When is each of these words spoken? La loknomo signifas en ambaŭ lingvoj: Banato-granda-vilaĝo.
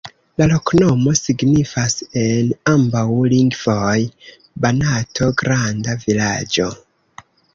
La 0.41 0.45
loknomo 0.51 1.11
signifas 1.19 1.97
en 2.21 2.49
ambaŭ 2.71 3.03
lingvoj: 3.35 3.93
Banato-granda-vilaĝo. 4.65 6.69